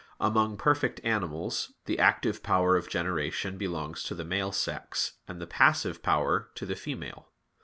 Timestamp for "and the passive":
5.27-6.01